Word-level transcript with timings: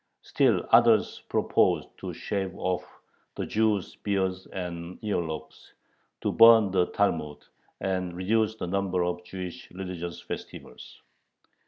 Still 0.23 0.67
others 0.71 1.21
proposed 1.29 1.89
to 1.99 2.11
shave 2.11 2.55
off 2.57 2.83
the 3.35 3.45
Jews' 3.45 3.97
beards 3.97 4.47
and 4.47 4.99
earlocks, 5.03 5.73
to 6.21 6.31
burn 6.31 6.71
the 6.71 6.87
Talmud, 6.87 7.45
and 7.81 8.15
reduce 8.17 8.55
the 8.55 8.65
number 8.65 9.03
of 9.03 9.23
Jewish 9.23 9.69
religious 9.69 10.19
festivals. 10.19 11.03